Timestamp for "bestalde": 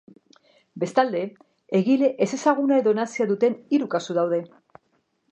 0.83-1.19